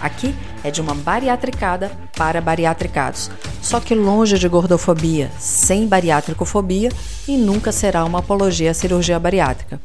[0.00, 3.30] Aqui é de uma bariatricada para bariatricados,
[3.60, 6.90] só que longe de gordofobia, sem bariátricofobia
[7.28, 9.78] e nunca será uma apologia à cirurgia bariátrica.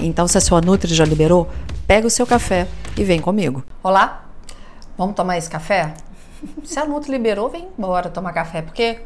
[0.00, 1.50] Então, se a sua Nutri já liberou,
[1.86, 3.62] pega o seu café e vem comigo.
[3.82, 4.24] Olá,
[4.96, 5.92] vamos tomar esse café?
[6.64, 9.00] Se a Nutri liberou, vem embora tomar café, porque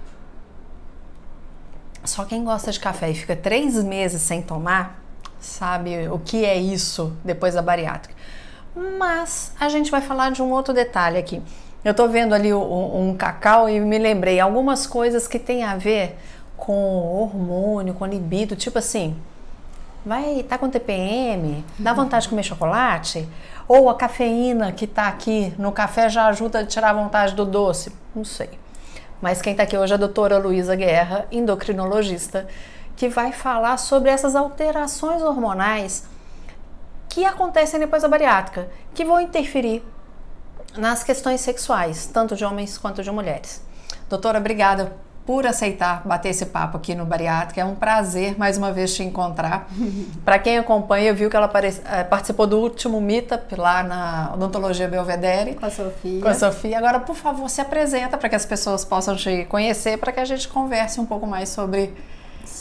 [2.04, 5.02] só quem gosta de café e fica três meses sem tomar
[5.42, 8.14] sabe o que é isso depois da bariátrica.
[8.74, 11.42] Mas a gente vai falar de um outro detalhe aqui.
[11.84, 15.76] Eu tô vendo ali um, um cacau e me lembrei algumas coisas que tem a
[15.76, 16.16] ver
[16.56, 19.16] com hormônio, com libido, tipo assim,
[20.06, 23.28] vai tá com TPM, dá vontade de comer chocolate?
[23.66, 27.44] Ou a cafeína que tá aqui no café já ajuda a tirar a vontade do
[27.44, 27.92] doce?
[28.14, 28.50] Não sei.
[29.20, 32.46] Mas quem tá aqui hoje é a doutora Luísa Guerra, endocrinologista,
[32.96, 36.04] que vai falar sobre essas alterações hormonais
[37.12, 39.84] que acontecem depois da bariátrica, que vão interferir
[40.78, 43.62] nas questões sexuais, tanto de homens quanto de mulheres.
[44.08, 44.96] Doutora, obrigada
[45.26, 47.60] por aceitar bater esse papo aqui no Bariátrica.
[47.60, 49.68] É um prazer mais uma vez te encontrar.
[50.24, 55.54] Para quem acompanha, viu que ela eh, participou do último Meetup lá na Odontologia Belvedere.
[55.54, 56.22] Com a Sofia.
[56.22, 56.78] Com a Sofia.
[56.78, 60.24] Agora, por favor, se apresenta para que as pessoas possam te conhecer, para que a
[60.24, 61.92] gente converse um pouco mais sobre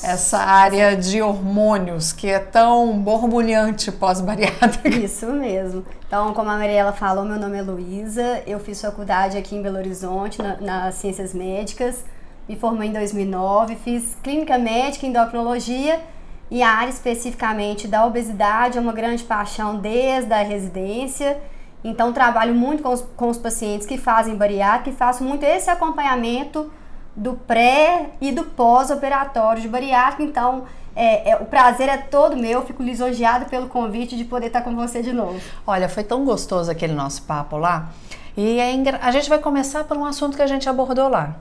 [0.03, 4.89] essa área de hormônios que é tão borbulhante pós-bariátrica.
[4.97, 5.85] Isso mesmo.
[6.07, 9.77] Então, como a Mariela falou, meu nome é Luísa, eu fiz faculdade aqui em Belo
[9.77, 12.03] Horizonte, na, nas Ciências Médicas,
[12.49, 16.01] me formei em 2009, fiz clínica médica, endocrinologia
[16.49, 21.39] e a área especificamente da obesidade é uma grande paixão desde a residência.
[21.83, 25.69] Então, trabalho muito com os, com os pacientes que fazem bariátrica e faço muito esse
[25.69, 26.69] acompanhamento
[27.15, 30.23] do pré e do pós-operatório de bariátrica.
[30.23, 30.63] Então,
[30.95, 34.75] é, é, o prazer é todo meu, fico lisonjeada pelo convite de poder estar com
[34.75, 35.39] você de novo.
[35.65, 37.89] Olha, foi tão gostoso aquele nosso papo lá.
[38.35, 41.35] E é a gente vai começar por um assunto que a gente abordou lá.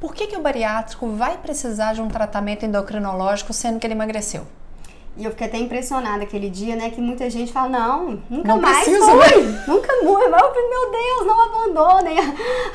[0.00, 4.46] Por que, que o bariátrico vai precisar de um tratamento endocrinológico sendo que ele emagreceu?
[5.16, 6.90] E eu fiquei até impressionada aquele dia, né?
[6.90, 9.44] Que muita gente fala, não, nunca não mais precisa, foi.
[9.44, 9.64] Né?
[9.68, 9.92] Nunca
[10.28, 10.42] mais.
[10.42, 12.16] Meu Deus, não abandonem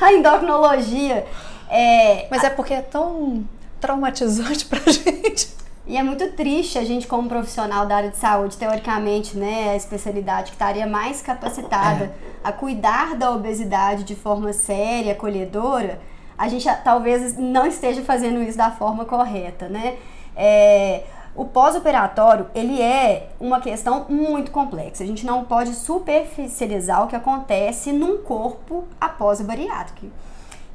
[0.00, 1.26] a endocrinologia.
[1.70, 3.44] É, Mas é porque é tão
[3.80, 5.60] traumatizante pra gente.
[5.86, 9.76] E é muito triste a gente, como profissional da área de saúde, teoricamente, né, a
[9.76, 12.10] especialidade que estaria mais capacitada é.
[12.44, 15.98] a cuidar da obesidade de forma séria, acolhedora,
[16.36, 19.96] a gente talvez não esteja fazendo isso da forma correta, né?
[20.36, 21.02] É,
[21.34, 25.02] o pós-operatório, ele é uma questão muito complexa.
[25.02, 30.06] A gente não pode superficializar o que acontece num corpo após a bariátrica.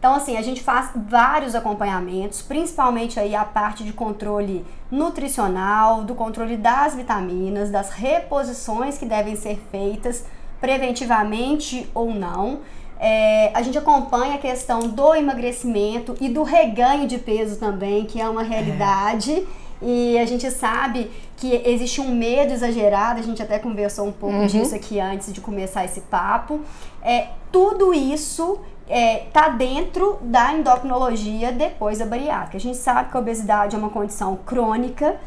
[0.06, 6.14] Então, assim, a gente faz vários acompanhamentos, principalmente aí a parte de controle nutricional, do
[6.14, 10.24] controle das vitaminas, das reposições que devem ser feitas
[10.62, 12.60] preventivamente ou não.
[13.00, 18.22] É, a gente acompanha a questão do emagrecimento e do reganho de peso também, que
[18.22, 19.32] é uma realidade.
[19.32, 19.44] É.
[19.82, 24.36] E a gente sabe que existe um medo exagerado, a gente até conversou um pouco
[24.36, 24.46] uhum.
[24.46, 26.62] disso aqui antes de começar esse papo.
[27.02, 32.58] É, tudo isso é, tá dentro da endocrinologia depois da bariátrica.
[32.58, 35.18] A gente sabe que a obesidade é uma condição crônica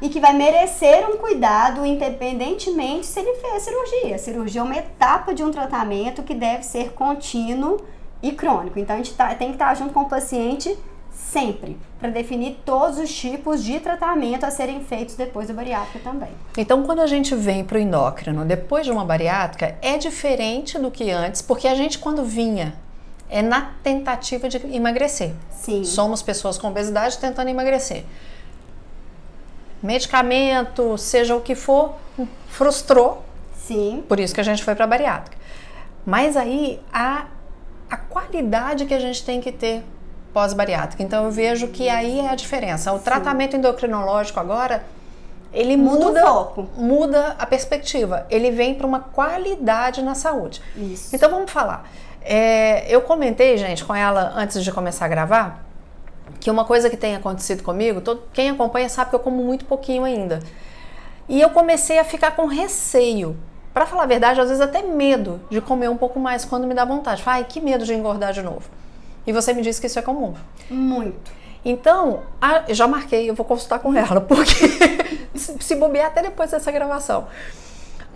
[0.00, 4.16] e que vai merecer um cuidado independentemente se ele fez cirurgia.
[4.16, 7.80] A cirurgia é uma etapa de um tratamento que deve ser contínuo
[8.22, 8.78] e crônico.
[8.78, 10.76] Então a gente tá, tem que estar junto com o paciente
[11.12, 16.30] sempre, para definir todos os tipos de tratamento a serem feitos depois da bariátrica também.
[16.56, 20.90] Então, quando a gente vem para o endócrino depois de uma bariátrica, é diferente do
[20.90, 22.74] que antes, porque a gente, quando vinha
[23.32, 25.32] é na tentativa de emagrecer.
[25.50, 25.84] Sim.
[25.84, 28.04] Somos pessoas com obesidade tentando emagrecer.
[29.82, 31.94] Medicamento, seja o que for,
[32.48, 33.24] frustrou.
[33.56, 34.04] Sim.
[34.06, 35.38] Por isso que a gente foi para a bariátrica.
[36.04, 37.24] Mas aí a,
[37.88, 39.82] a qualidade que a gente tem que ter
[40.34, 41.02] pós-bariátrica.
[41.02, 42.92] Então eu vejo que aí é a diferença.
[42.92, 43.04] O Sim.
[43.04, 44.84] tratamento endocrinológico agora
[45.54, 48.26] ele muda, muda, muda a perspectiva.
[48.28, 50.60] Ele vem para uma qualidade na saúde.
[50.76, 51.16] Isso.
[51.16, 51.88] Então vamos falar.
[52.24, 55.64] É, eu comentei, gente, com ela antes de começar a gravar,
[56.40, 59.64] que uma coisa que tem acontecido comigo, todo, quem acompanha sabe que eu como muito
[59.64, 60.40] pouquinho ainda.
[61.28, 63.36] E eu comecei a ficar com receio.
[63.72, 66.74] Para falar a verdade, às vezes até medo de comer um pouco mais quando me
[66.74, 67.22] dá vontade.
[67.24, 68.68] Ai, que medo de engordar de novo.
[69.26, 70.34] E você me disse que isso é comum.
[70.68, 71.32] Muito.
[71.64, 74.52] Então, a, já marquei, eu vou consultar com ela, porque
[75.34, 77.26] se bobear até depois dessa gravação.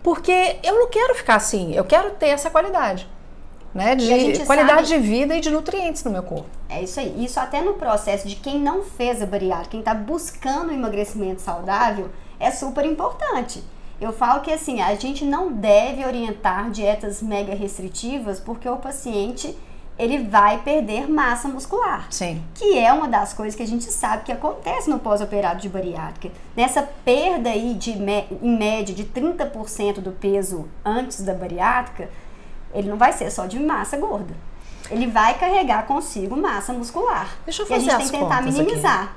[0.03, 3.09] Porque eu não quero ficar assim, eu quero ter essa qualidade.
[3.77, 6.49] Né, de qualidade sabe, de vida e de nutrientes no meu corpo.
[6.69, 7.25] É isso aí.
[7.25, 11.43] Isso até no processo de quem não fez a bariátrica, quem está buscando um emagrecimento
[11.43, 13.63] saudável, é super importante.
[14.01, 19.57] Eu falo que assim, a gente não deve orientar dietas mega restritivas porque o paciente
[19.99, 22.07] ele vai perder massa muscular.
[22.11, 22.43] Sim.
[22.55, 26.35] Que é uma das coisas que a gente sabe que acontece no pós-operado de bariátrica.
[26.55, 32.11] Nessa perda aí de, em média de 30% do peso antes da bariátrica,
[32.77, 34.35] ele não vai ser só de massa gorda.
[34.91, 37.29] Ele vai carregar consigo massa muscular.
[37.45, 39.03] Deixa eu fazer e a gente tem que tentar minimizar.
[39.03, 39.11] Aqui.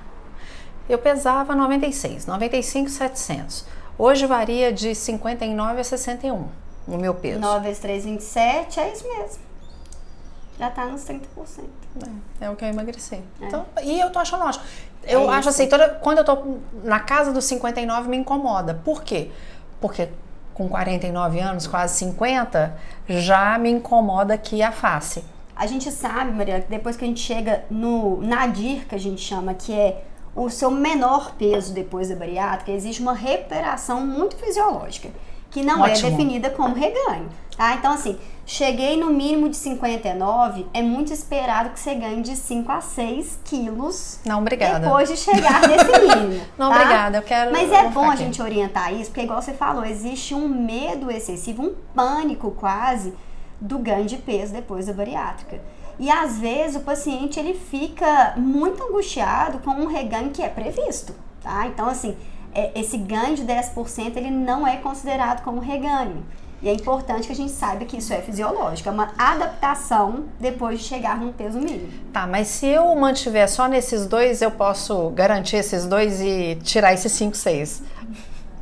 [0.90, 3.66] Eu pesava 96, 95, 700.
[3.98, 6.48] Hoje varia de 59 a 61
[6.88, 7.40] o meu peso.
[7.40, 9.50] 9 vezes 3, 27, é isso mesmo
[10.60, 11.22] já está nos 30%.
[12.42, 13.16] É, é o que eu emagreci.
[13.16, 13.48] É.
[13.48, 14.66] Então, e eu tô achando ótimo.
[15.04, 18.74] Eu é acho assim, toda, quando eu tô na casa dos 59 me incomoda.
[18.84, 19.32] Por quê?
[19.80, 20.10] Porque
[20.60, 22.78] com 49 anos, quase 50,
[23.08, 25.24] já me incomoda aqui a face.
[25.56, 29.22] A gente sabe, Maria, que depois que a gente chega no nadir, que a gente
[29.22, 30.04] chama, que é
[30.36, 35.10] o seu menor peso depois da bariátrica, existe uma recuperação muito fisiológica,
[35.50, 36.08] que não é Ótimo.
[36.08, 37.30] é definida como reganho.
[37.58, 37.76] Tá?
[37.76, 42.72] Então, assim, cheguei no mínimo de 59, é muito esperado que você ganhe de 5
[42.72, 44.20] a 6 quilos.
[44.26, 44.80] Não, obrigada.
[44.80, 46.46] Depois de chegar nesse mínimo.
[46.58, 46.76] Não, tá?
[46.76, 47.52] obrigada, eu quero.
[47.52, 51.64] Mas é bom a gente orientar isso, porque, igual você falou, existe um medo excessivo,
[51.64, 53.14] um pânico quase,
[53.60, 55.60] do ganho de peso depois da bariátrica.
[56.00, 61.14] E às vezes o paciente ele fica muito angustiado com um reganho que é previsto,
[61.44, 61.68] tá?
[61.68, 62.16] Então, assim,
[62.76, 66.26] esse ganho de 10% ele não é considerado como reganho.
[66.62, 70.80] E é importante que a gente saiba que isso é fisiológico, é uma adaptação depois
[70.80, 71.88] de chegar num peso mínimo.
[72.12, 76.94] Tá, mas se eu mantiver só nesses dois, eu posso garantir esses dois e tirar
[76.94, 77.84] esses 5, 6?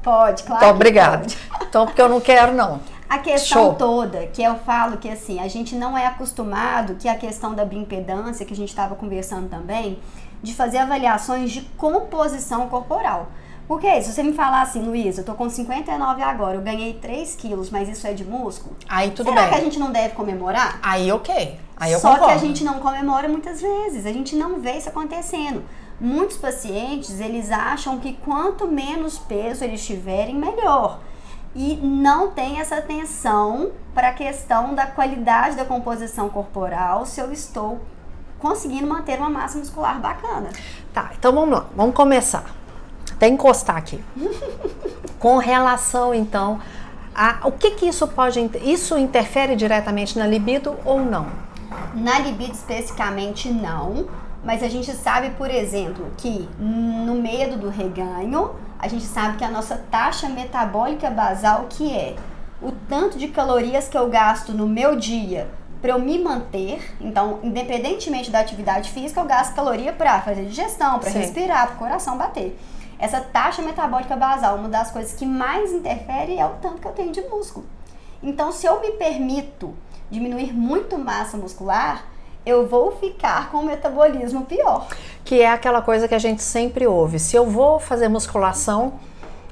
[0.03, 0.63] Pode, claro.
[0.63, 1.35] Então, obrigado.
[1.63, 2.79] Então, porque eu não quero, não.
[3.09, 3.75] A questão Show.
[3.75, 7.65] toda, que eu falo que assim, a gente não é acostumado, que a questão da
[7.65, 9.97] bioimpedância, que a gente estava conversando também,
[10.43, 13.27] de fazer avaliações de composição corporal.
[13.67, 17.35] Porque se você me falar assim, Luiz, eu tô com 59 agora, eu ganhei 3
[17.35, 18.77] quilos, mas isso é de músculo.
[18.87, 19.43] Aí tudo será bem.
[19.43, 20.79] Será que a gente não deve comemorar?
[20.81, 21.59] Aí ok.
[21.75, 22.27] Aí eu Só concordo.
[22.27, 25.63] que a gente não comemora muitas vezes, a gente não vê isso acontecendo.
[25.99, 30.99] Muitos pacientes, eles acham que quanto menos peso eles tiverem, melhor.
[31.53, 37.33] E não tem essa atenção para a questão da qualidade da composição corporal, se eu
[37.33, 37.81] estou
[38.39, 40.49] conseguindo manter uma massa muscular bacana.
[40.93, 42.56] Tá, então vamos lá, vamos começar
[43.17, 44.01] até encostar aqui.
[45.19, 46.59] Com relação, então,
[47.13, 51.27] a o que que isso pode isso interfere diretamente na libido ou não?
[51.95, 54.07] Na libido especificamente não,
[54.43, 59.43] mas a gente sabe, por exemplo, que no medo do reganho, a gente sabe que
[59.43, 62.15] a nossa taxa metabólica basal que é
[62.61, 65.49] o tanto de calorias que eu gasto no meu dia
[65.81, 70.99] para eu me manter, então, independentemente da atividade física, eu gasto caloria para fazer digestão,
[70.99, 72.57] para respirar, para o coração bater.
[72.99, 76.93] Essa taxa metabólica basal, uma das coisas que mais interfere é o tanto que eu
[76.93, 77.65] tenho de músculo.
[78.21, 79.73] Então, se eu me permito
[80.09, 82.05] diminuir muito massa muscular,
[82.45, 84.87] eu vou ficar com o metabolismo pior.
[85.23, 87.19] Que é aquela coisa que a gente sempre ouve.
[87.19, 88.93] Se eu vou fazer musculação,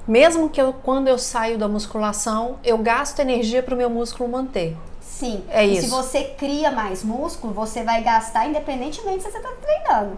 [0.07, 4.29] mesmo que eu, quando eu saio da musculação, eu gasto energia para o meu músculo
[4.29, 4.77] manter.
[5.01, 5.43] Sim.
[5.49, 5.83] É e isso.
[5.83, 10.17] se você cria mais músculo, você vai gastar independentemente se você está treinando.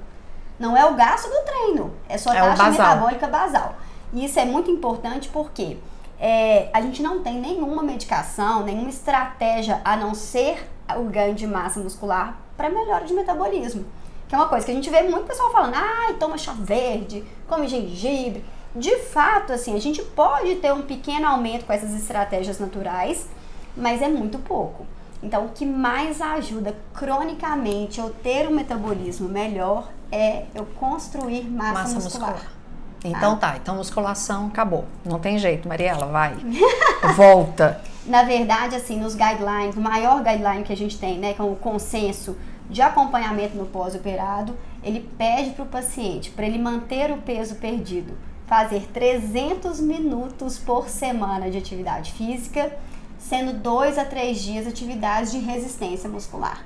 [0.59, 3.75] Não é o gasto do treino, é sua é taxa metabólica basal.
[4.13, 5.77] E isso é muito importante porque
[6.19, 11.45] é, a gente não tem nenhuma medicação, nenhuma estratégia a não ser o ganho de
[11.45, 13.85] massa muscular para melhora de metabolismo.
[14.27, 17.23] Que é uma coisa que a gente vê muito pessoal falando, ai, toma chá verde,
[17.47, 18.43] come gengibre.
[18.75, 23.27] De fato, assim, a gente pode ter um pequeno aumento com essas estratégias naturais,
[23.75, 24.85] mas é muito pouco.
[25.21, 31.73] Então, o que mais ajuda cronicamente eu ter um metabolismo melhor é eu construir massa,
[31.73, 32.31] massa muscular.
[32.31, 32.57] muscular.
[33.03, 33.51] Então tá.
[33.51, 34.85] tá, então musculação acabou.
[35.05, 36.35] Não tem jeito, Mariela, vai.
[37.15, 37.81] Volta.
[38.05, 41.43] Na verdade, assim, nos guidelines, o maior guideline que a gente tem, né, que é
[41.43, 42.37] o consenso
[42.69, 48.17] de acompanhamento no pós-operado, ele pede para o paciente, para ele manter o peso perdido,
[48.45, 52.71] fazer 300 minutos por semana de atividade física,
[53.17, 56.63] sendo dois a três dias atividades de resistência muscular.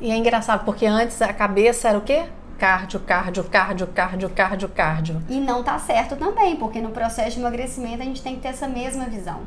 [0.00, 2.24] E é engraçado, porque antes a cabeça era o quê?
[2.58, 5.22] Cardio, cardio, cardio, cardio, cardio, cardio.
[5.28, 8.48] E não tá certo também, porque no processo de emagrecimento a gente tem que ter
[8.48, 9.40] essa mesma visão.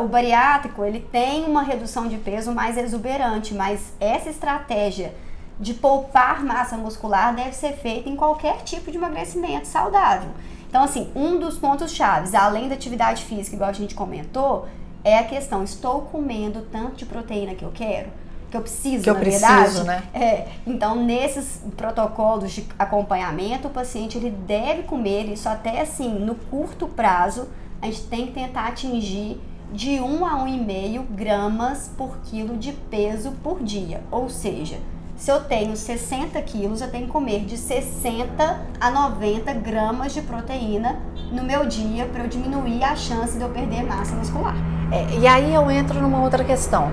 [0.00, 5.14] O bariátrico, ele tem uma redução de peso mais exuberante, mas essa estratégia
[5.58, 10.30] de poupar massa muscular deve ser feita em qualquer tipo de emagrecimento saudável.
[10.68, 14.68] Então, assim, um dos pontos chaves, além da atividade física, igual a gente comentou,
[15.08, 18.08] é a questão: estou comendo tanto de proteína que eu quero?
[18.50, 19.84] Que eu preciso, que eu na preciso, verdade.
[19.84, 20.02] né?
[20.14, 26.34] É, então, nesses protocolos de acompanhamento, o paciente ele deve comer isso até assim, no
[26.34, 27.48] curto prazo,
[27.82, 29.38] a gente tem que tentar atingir
[29.70, 34.00] de 1 a 1,5 gramas por quilo de peso por dia.
[34.10, 34.78] Ou seja,
[35.14, 40.22] se eu tenho 60 quilos, eu tenho que comer de 60 a 90 gramas de
[40.22, 44.54] proteína no meu dia para eu diminuir a chance de eu perder massa muscular.
[44.90, 46.90] É, e aí eu entro numa outra questão.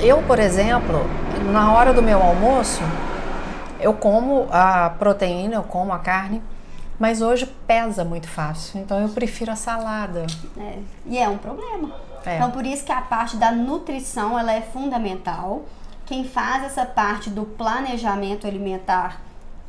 [0.00, 1.04] Eu, por exemplo,
[1.52, 2.82] na hora do meu almoço,
[3.80, 6.42] eu como a proteína, eu como a carne,
[6.98, 10.26] mas hoje pesa muito fácil, então eu prefiro a salada.
[10.58, 11.90] É, e é um problema.
[12.24, 12.36] É.
[12.36, 15.64] Então por isso que a parte da nutrição ela é fundamental.
[16.06, 19.20] Quem faz essa parte do planejamento alimentar,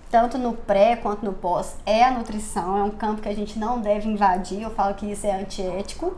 [0.10, 2.78] tanto no pré quanto no pós, é a nutrição.
[2.78, 4.62] É um campo que a gente não deve invadir.
[4.62, 6.16] Eu falo que isso é antiético,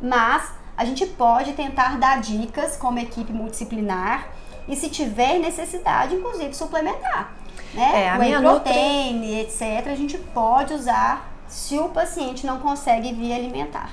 [0.00, 4.28] mas a gente pode tentar dar dicas como equipe multidisciplinar
[4.68, 7.34] e se tiver necessidade, inclusive suplementar.
[7.74, 8.04] Né?
[8.04, 9.86] É, a Whey minha protein, etc.
[9.86, 13.90] A gente pode usar se o paciente não consegue via alimentar.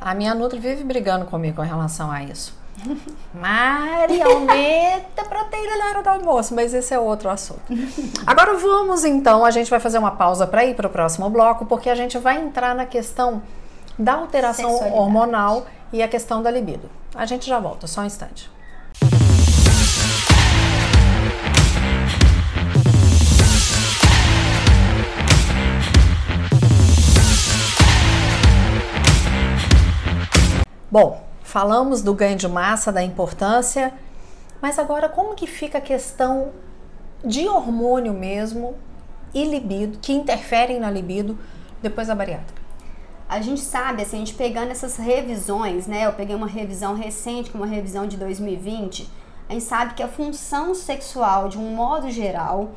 [0.00, 2.59] A minha Nutri vive brigando comigo em relação a isso.
[3.34, 7.60] Mari, aumenta a proteína na hora do almoço, mas esse é outro assunto.
[8.26, 11.66] Agora vamos então, a gente vai fazer uma pausa para ir para o próximo bloco,
[11.66, 13.42] porque a gente vai entrar na questão
[13.98, 16.90] da alteração hormonal e a questão da libido.
[17.14, 18.50] A gente já volta, só um instante.
[30.90, 33.92] Bom, falamos do ganho de massa, da importância,
[34.62, 36.52] mas agora como que fica a questão
[37.24, 38.76] de hormônio mesmo
[39.34, 41.36] e libido, que interferem na libido
[41.82, 42.60] depois da bariátrica?
[43.28, 46.06] A gente sabe, assim, a gente pegando essas revisões, né?
[46.06, 49.08] Eu peguei uma revisão recente, uma revisão de 2020.
[49.48, 52.72] A gente sabe que a função sexual, de um modo geral,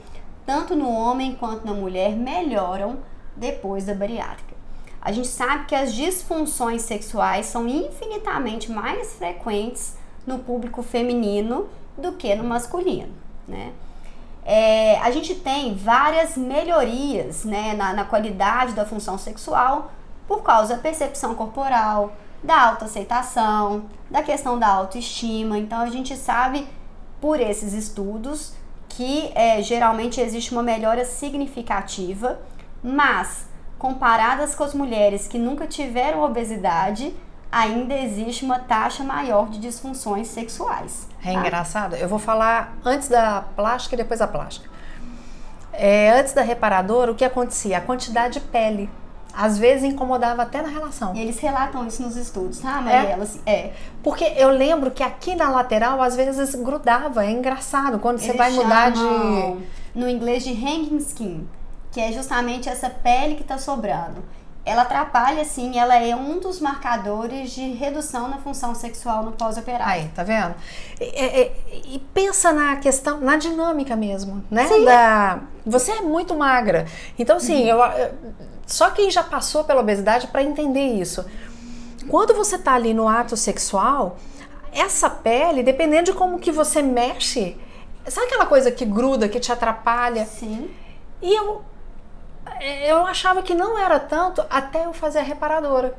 [0.46, 3.00] tanto no homem quanto na mulher, melhoram
[3.36, 4.62] depois da bariátrica.
[5.03, 11.67] A gente sabe que as disfunções sexuais são infinitamente mais frequentes no público feminino
[11.98, 13.13] do que no masculino,
[13.45, 13.74] né?
[14.45, 19.91] É, a gente tem várias melhorias né, na, na qualidade da função sexual
[20.25, 25.57] por causa da percepção corporal, da autoaceitação, da questão da autoestima.
[25.57, 26.65] Então a gente sabe
[27.19, 28.53] por esses estudos
[28.88, 32.39] que é, geralmente existe uma melhora significativa,
[32.81, 33.48] mas
[33.84, 37.13] comparadas com as mulheres que nunca tiveram obesidade,
[37.52, 41.06] ainda existe uma taxa maior de disfunções sexuais.
[41.22, 41.40] É tá?
[41.42, 41.94] engraçado.
[41.98, 44.70] Eu vou falar antes da plástica e depois da plástica.
[45.74, 47.78] É, antes da reparadora, o que acontecia?
[47.78, 48.90] A quantidade de pele.
[49.36, 51.13] Às vezes incomodava até na relação.
[51.13, 53.28] E eles relatam isso nos estudos, tá, Mariela?
[53.46, 53.52] É.
[53.52, 53.74] é.
[54.02, 57.25] Porque eu lembro que aqui na lateral, às vezes grudava.
[57.25, 58.00] É engraçado.
[58.00, 59.04] Quando você Eles vai mudar de.
[59.94, 61.48] No inglês de hanging skin,
[61.93, 64.23] que é justamente essa pele que tá sobrando.
[64.65, 69.85] Ela atrapalha, sim, ela é um dos marcadores de redução na função sexual no pós-operário.
[70.03, 70.55] Aí, tá vendo?
[71.01, 71.51] E, e-
[71.95, 74.65] e pensa na questão, na dinâmica mesmo, né?
[74.67, 74.85] Sim.
[74.85, 76.88] Da, você é muito magra.
[77.19, 78.13] Então, assim, eu, eu-
[78.65, 81.25] só quem já passou pela obesidade para entender isso.
[82.07, 84.17] Quando você tá ali no ato sexual,
[84.71, 87.57] essa pele, dependendo de como que você mexe,
[88.07, 90.25] sabe aquela coisa que gruda, que te atrapalha?
[90.25, 90.69] Sim.
[91.21, 91.62] E eu,
[92.62, 95.95] eu achava que não era tanto até eu fazer a reparadora.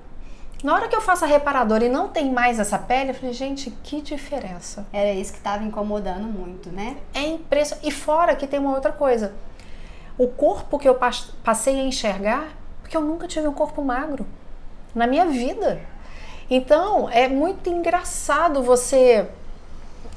[0.63, 3.35] Na hora que eu faço a reparadora e não tem mais essa pele, eu falei,
[3.35, 4.87] gente, que diferença.
[4.93, 6.97] Era isso que estava incomodando muito, né?
[7.13, 7.87] É impressionante.
[7.87, 9.35] E fora que tem uma outra coisa.
[10.17, 12.49] O corpo que eu pas- passei a enxergar,
[12.81, 14.27] porque eu nunca tive um corpo magro
[14.95, 15.81] na minha vida.
[16.49, 19.29] Então, é muito engraçado você,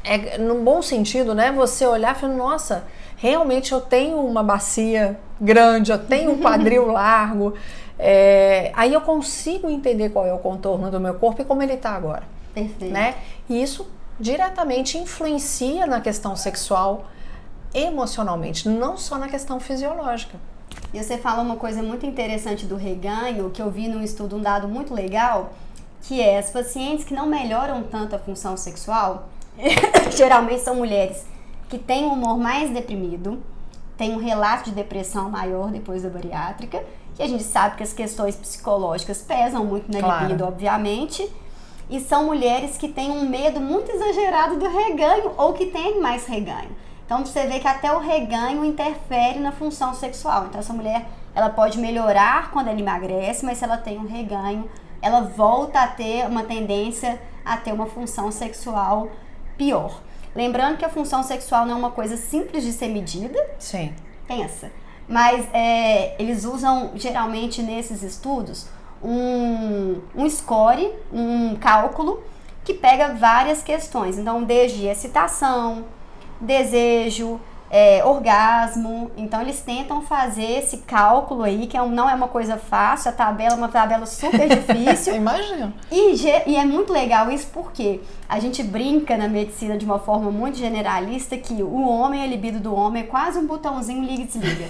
[0.04, 1.52] é, num bom sentido, né?
[1.52, 2.86] Você olhar e falar, nossa,
[3.18, 7.54] realmente eu tenho uma bacia grande, eu tenho um quadril largo.
[8.00, 11.74] É, aí eu consigo entender qual é o contorno do meu corpo e como ele
[11.74, 12.22] está agora
[12.54, 12.94] Perfeito.
[12.94, 13.16] né?
[13.50, 17.08] E isso diretamente influencia na questão sexual
[17.74, 20.38] emocionalmente, não só na questão fisiológica.
[20.94, 24.42] E você fala uma coisa muito interessante do reganho, que eu vi num estudo, um
[24.42, 25.54] dado muito legal,
[26.04, 29.28] que é as pacientes que não melhoram tanto a função sexual,
[30.16, 31.26] geralmente são mulheres
[31.70, 33.42] que têm um humor mais deprimido,
[33.98, 36.84] têm um relato de depressão maior depois da bariátrica,
[37.16, 40.26] que a gente sabe que as questões psicológicas pesam muito na Claro.
[40.26, 41.28] libido, obviamente,
[41.90, 46.26] e são mulheres que têm um medo muito exagerado do reganho ou que têm mais
[46.26, 46.70] reganho.
[47.06, 50.46] Então você vê que até o reganho interfere na função sexual.
[50.48, 54.70] Então essa mulher, ela pode melhorar quando ela emagrece, mas se ela tem um reganho,
[55.02, 59.08] ela volta a ter uma tendência a ter uma função sexual
[59.58, 60.02] pior.
[60.38, 63.44] Lembrando que a função sexual não é uma coisa simples de ser medida.
[63.58, 63.92] Sim.
[64.28, 64.72] Pensa.
[65.10, 68.68] Mas é, eles usam geralmente nesses estudos
[69.04, 72.22] um, um score, um cálculo
[72.64, 74.20] que pega várias questões.
[74.20, 75.86] Então, desde excitação,
[76.40, 79.12] desejo, é, orgasmo.
[79.18, 83.10] Então eles tentam fazer esse cálculo aí, que é um, não é uma coisa fácil,
[83.10, 85.16] a tabela é uma tabela super difícil.
[85.18, 85.74] Imagina.
[85.92, 90.32] E, e, é muito legal isso porque a gente brinca na medicina de uma forma
[90.32, 94.26] muito generalista que o homem, a libido do homem é quase um botãozinho liga e
[94.26, 94.66] desliga.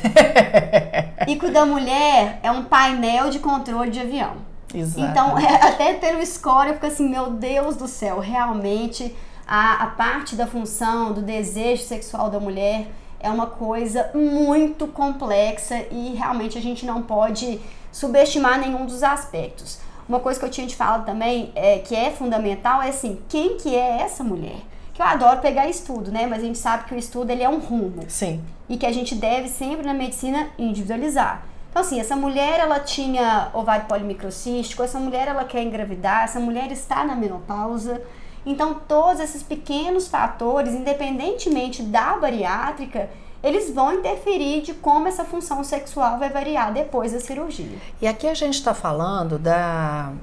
[1.27, 4.48] e que o da mulher é um painel de controle de avião.
[4.74, 5.10] Exato.
[5.10, 9.16] Então, é, até pelo score eu fico assim, meu Deus do céu, realmente
[9.48, 12.88] a, a parte da função, do desejo sexual da mulher
[13.20, 17.60] é uma coisa muito complexa e realmente a gente não pode
[17.92, 19.80] subestimar nenhum dos aspectos.
[20.08, 23.58] Uma coisa que eu tinha te falado também, é, que é fundamental, é assim, quem
[23.58, 24.58] que é essa mulher?
[24.94, 26.25] Que eu adoro pegar estudo, né?
[26.25, 28.04] Mas a gente sabe que o estudo ele é um rumo.
[28.08, 28.42] Sim.
[28.70, 31.44] E que a gente deve sempre na medicina individualizar.
[31.70, 36.72] Então, assim, essa mulher ela tinha ovário polimicrocístico, essa mulher ela quer engravidar, essa mulher
[36.72, 38.01] está na menopausa.
[38.48, 43.10] Então, todos esses pequenos fatores, independentemente da bariátrica,
[43.44, 47.77] eles vão interferir de como essa função sexual vai variar depois da cirurgia.
[48.01, 50.13] E aqui a gente está falando da,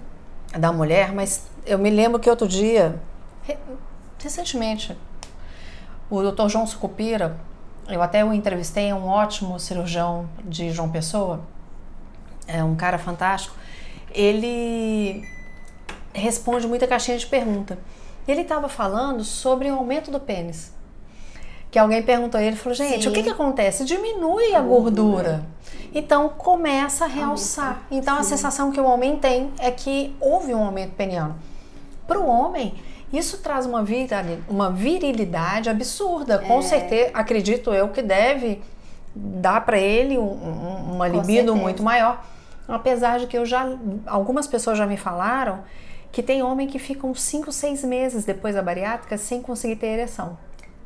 [0.58, 2.98] da mulher, mas eu me lembro que outro dia,
[4.18, 4.96] recentemente,
[6.08, 6.48] o Dr.
[6.48, 7.36] João Sucupira,
[7.86, 11.42] eu até o entrevistei, é um ótimo cirurgião de João Pessoa,
[12.46, 13.54] é um cara fantástico.
[14.10, 15.22] Ele
[16.14, 17.78] responde muita caixinha de pergunta.
[18.26, 20.72] Ele estava falando sobre o aumento do pênis.
[21.70, 23.08] Que alguém perguntou a ele, falou, gente, Sim.
[23.08, 23.84] o que, que acontece?
[23.84, 24.92] Diminui a, a gordura.
[25.02, 25.46] gordura.
[25.94, 27.82] Então começa a realçar.
[27.90, 28.20] Então Sim.
[28.20, 31.36] a sensação que o homem tem é que houve um aumento peniano.
[32.06, 32.74] Para o homem,
[33.12, 33.84] isso traz uma,
[34.48, 36.38] uma virilidade absurda.
[36.38, 36.62] Com é.
[36.62, 38.60] certeza, acredito eu que deve
[39.14, 42.24] dar para ele um, um, uma libido muito maior.
[42.66, 43.66] Apesar de que eu já
[44.06, 45.60] algumas pessoas já me falaram
[46.14, 49.88] que tem homem que fica uns 5, 6 meses depois da bariátrica sem conseguir ter
[49.88, 50.38] ereção.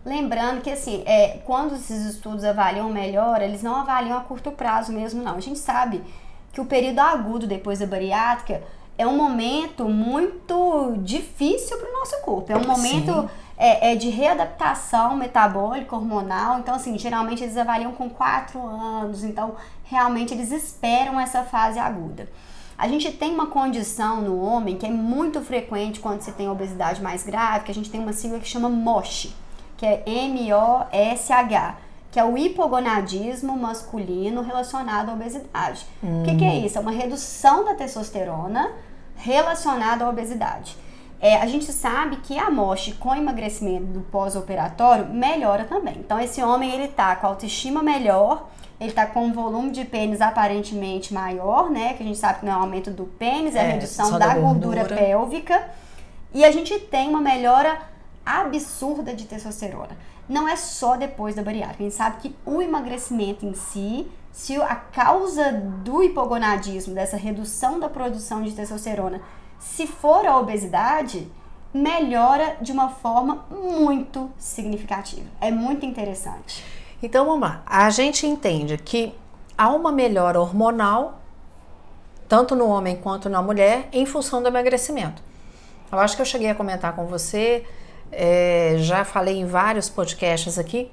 [0.02, 4.90] Lembrando que assim, é, quando esses estudos avaliam melhor, eles não avaliam a curto prazo
[4.90, 5.36] mesmo, não.
[5.36, 6.02] A gente sabe
[6.50, 8.62] que o período agudo depois da bariátrica
[8.96, 12.50] é um momento muito difícil para o nosso corpo.
[12.50, 16.58] É um momento é, é, de readaptação metabólica, hormonal.
[16.58, 19.22] Então, assim, geralmente eles avaliam com 4 anos.
[19.24, 22.30] Então, realmente eles esperam essa fase aguda.
[22.78, 27.02] A gente tem uma condição no homem que é muito frequente quando se tem obesidade
[27.02, 29.34] mais grave, que a gente tem uma sigla que chama MOSH,
[29.76, 31.76] que é M-O-S-H,
[32.12, 35.84] que é o hipogonadismo masculino relacionado à obesidade.
[36.04, 36.22] Hum.
[36.22, 36.78] O que, que, é isso?
[36.78, 38.70] É uma redução da testosterona
[39.16, 40.76] relacionada à obesidade.
[41.20, 45.96] É, a gente sabe que a MOSH com emagrecimento do pós-operatório melhora também.
[45.98, 48.48] Então, esse homem ele tá com a autoestima melhor,
[48.80, 51.94] ele está com um volume de pênis aparentemente maior, né?
[51.94, 54.12] Que a gente sabe que não é um aumento do pênis, é, é a redução
[54.12, 54.80] da, da gordura.
[54.80, 55.70] gordura pélvica.
[56.32, 57.80] E a gente tem uma melhora
[58.24, 59.96] absurda de testosterona.
[60.28, 61.82] Não é só depois da bariátrica.
[61.82, 67.80] A gente sabe que o emagrecimento em si, se a causa do hipogonadismo, dessa redução
[67.80, 69.20] da produção de testosterona,
[69.58, 71.26] se for a obesidade,
[71.72, 75.26] melhora de uma forma muito significativa.
[75.40, 76.62] É muito interessante.
[77.02, 77.62] Então vamos lá.
[77.64, 79.14] A gente entende que
[79.56, 81.20] há uma melhora hormonal,
[82.28, 85.22] tanto no homem quanto na mulher, em função do emagrecimento.
[85.90, 87.64] Eu acho que eu cheguei a comentar com você,
[88.10, 90.90] é, já falei em vários podcasts aqui.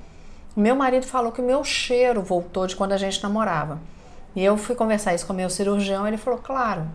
[0.56, 3.80] Meu marido falou que o meu cheiro voltou de quando a gente namorava.
[4.36, 6.88] E eu fui conversar isso com o meu cirurgião, ele falou, claro,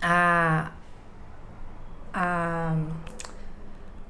[0.00, 0.70] a,
[2.12, 2.74] a,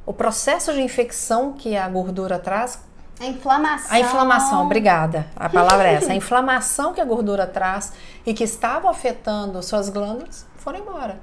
[0.04, 2.82] o processo de infecção que a gordura traz
[3.20, 3.96] a inflamação.
[3.96, 5.26] A inflamação, obrigada.
[5.36, 6.12] A palavra é essa.
[6.12, 7.92] A inflamação que a gordura traz
[8.26, 11.20] e que estava afetando suas glândulas foram embora.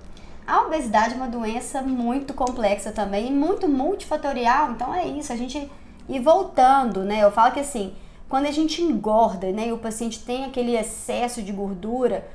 [0.48, 4.72] A obesidade é uma doença muito complexa também e muito multifatorial.
[4.72, 5.70] Então é isso, a gente
[6.08, 7.24] ir voltando, né?
[7.24, 7.94] Eu falo que assim,
[8.28, 12.28] quando a gente engorda, né, e o paciente tem aquele excesso de gordura,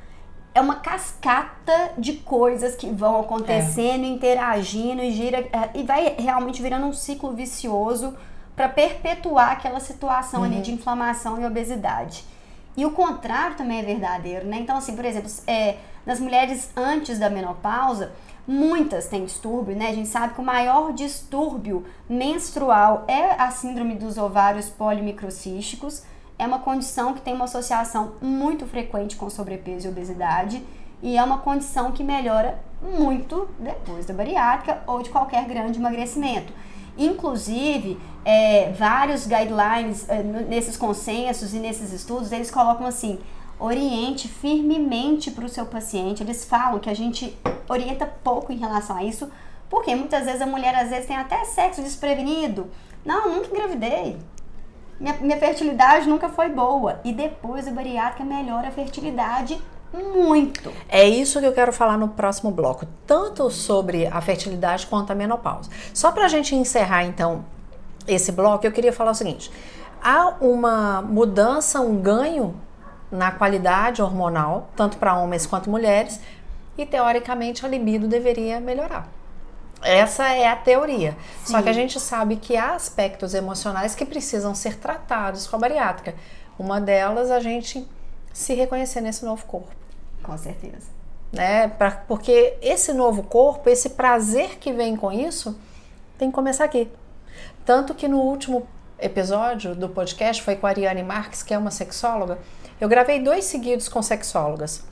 [0.54, 4.08] é uma cascata de coisas que vão acontecendo, é.
[4.08, 8.14] interagindo e gira é, e vai realmente virando um ciclo vicioso
[8.54, 10.46] para perpetuar aquela situação uhum.
[10.46, 12.24] ali de inflamação e obesidade.
[12.76, 14.58] E o contrário também é verdadeiro, né?
[14.58, 18.12] Então, assim, por exemplo, é, nas mulheres antes da menopausa,
[18.46, 19.88] Muitas têm distúrbio, né?
[19.88, 26.02] A gente sabe que o maior distúrbio menstrual é a síndrome dos ovários polimicrocísticos.
[26.38, 30.62] É uma condição que tem uma associação muito frequente com sobrepeso e obesidade
[31.02, 36.52] e é uma condição que melhora muito depois da bariátrica ou de qualquer grande emagrecimento.
[36.96, 43.18] Inclusive, é, vários guidelines é, nesses consensos e nesses estudos, eles colocam assim,
[43.58, 46.22] oriente firmemente para o seu paciente.
[46.22, 47.36] Eles falam que a gente
[47.68, 49.30] orienta pouco em relação a isso,
[49.68, 52.70] porque muitas vezes a mulher às vezes tem até sexo desprevenido.
[53.04, 54.16] Não, nunca engravidei.
[54.98, 57.00] Minha, minha fertilidade nunca foi boa.
[57.04, 59.60] E depois a bariátrica melhora a fertilidade
[59.94, 60.72] muito.
[60.88, 65.14] É isso que eu quero falar no próximo bloco, tanto sobre a fertilidade quanto a
[65.14, 65.70] menopausa.
[65.92, 67.44] Só para a gente encerrar então
[68.06, 69.50] esse bloco, eu queria falar o seguinte:
[70.02, 72.54] há uma mudança, um ganho
[73.10, 76.20] na qualidade hormonal, tanto para homens quanto mulheres,
[76.76, 79.08] e teoricamente a libido deveria melhorar.
[79.80, 81.16] Essa é a teoria.
[81.44, 81.52] Sim.
[81.52, 85.58] Só que a gente sabe que há aspectos emocionais que precisam ser tratados com a
[85.58, 86.14] bariátrica.
[86.58, 87.86] Uma delas, a gente
[88.32, 89.83] se reconhecer nesse novo corpo.
[90.24, 90.88] Com certeza.
[91.32, 91.68] Né?
[91.68, 95.58] Pra, porque esse novo corpo, esse prazer que vem com isso,
[96.18, 96.90] tem que começar aqui.
[97.64, 98.66] Tanto que no último
[98.98, 102.38] episódio do podcast foi com a Ariane Marques, que é uma sexóloga.
[102.80, 104.84] Eu gravei dois seguidos com sexólogas.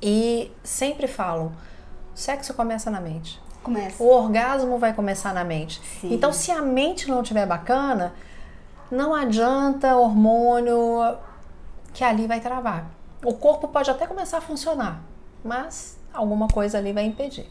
[0.00, 1.52] E sempre falo:
[2.14, 3.40] sexo começa na mente.
[3.62, 4.02] Começa.
[4.02, 5.80] O orgasmo vai começar na mente.
[6.00, 6.12] Sim.
[6.12, 8.12] Então, se a mente não estiver bacana,
[8.90, 11.16] não adianta hormônio
[11.92, 12.90] que ali vai travar.
[13.24, 15.00] O corpo pode até começar a funcionar,
[15.44, 17.48] mas alguma coisa ali vai impedir.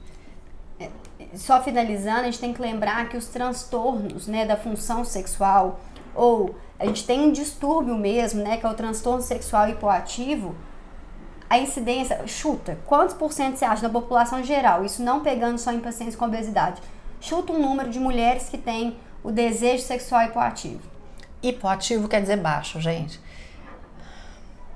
[0.80, 0.90] É,
[1.36, 5.80] só finalizando, a gente tem que lembrar que os transtornos né, da função sexual,
[6.14, 10.56] ou a gente tem um distúrbio mesmo, né, que é o transtorno sexual hipoativo,
[11.50, 14.86] a incidência, chuta, quantos por cento você acha da população geral?
[14.86, 16.82] Isso não pegando só em pacientes com obesidade.
[17.20, 20.82] Chuta um número de mulheres que têm o desejo sexual hipoativo.
[21.44, 23.20] Hipoativo quer dizer baixo, gente.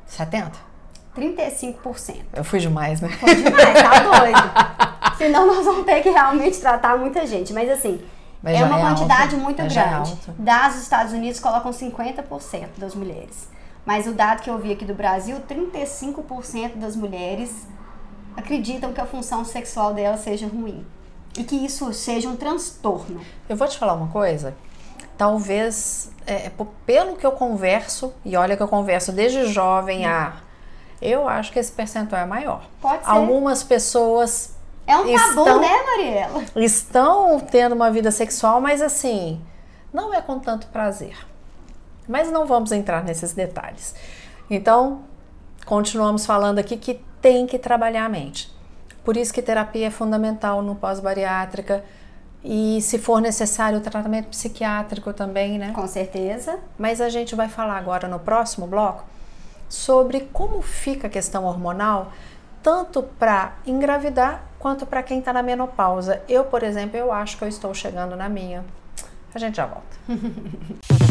[0.06, 0.75] 70?
[1.16, 2.16] 35%.
[2.34, 3.10] Eu fui demais, né?
[3.10, 5.16] Foi demais, tá doido.
[5.18, 7.54] Senão nós vamos ter que realmente tratar muita gente.
[7.54, 8.02] Mas assim,
[8.44, 10.18] Mas é uma é quantidade muito é grande.
[10.28, 13.50] É das Estados Unidos colocam 50% das mulheres.
[13.86, 17.68] Mas o dado que eu vi aqui do Brasil, 35% das mulheres
[18.36, 20.86] acreditam que a função sexual dela seja ruim.
[21.38, 23.22] E que isso seja um transtorno.
[23.48, 24.56] Eu vou te falar uma coisa.
[25.18, 26.52] Talvez, é,
[26.86, 30.34] pelo que eu converso, e olha que eu converso desde jovem a
[31.02, 32.64] eu acho que esse percentual é maior.
[32.82, 33.10] Pode ser.
[33.10, 34.56] Algumas pessoas.
[34.88, 36.44] É um tabu, estão, né, Mariela?
[36.56, 39.42] Estão tendo uma vida sexual, mas assim,
[39.92, 41.18] não é com tanto prazer.
[42.08, 43.96] Mas não vamos entrar nesses detalhes.
[44.50, 45.02] Então,
[45.66, 48.54] continuamos falando aqui que tem que trabalhar a mente.
[49.04, 51.84] Por isso que terapia é fundamental no pós-bariátrica.
[52.44, 55.72] E se for necessário, o tratamento psiquiátrico também, né?
[55.74, 56.60] Com certeza.
[56.78, 59.04] Mas a gente vai falar agora no próximo bloco
[59.70, 62.12] sobre como fica a questão hormonal,
[62.62, 66.22] tanto para engravidar quanto para quem está na menopausa.
[66.28, 68.66] Eu, por exemplo, eu acho que eu estou chegando na minha.
[69.34, 69.98] A gente já volta.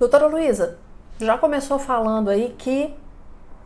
[0.00, 0.78] Doutora Luísa,
[1.20, 2.94] já começou falando aí que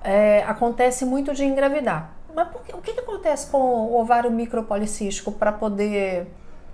[0.03, 2.11] é, acontece muito de engravidar.
[2.35, 6.27] Mas que, o que, que, acontece com o ovário micropolicístico para poder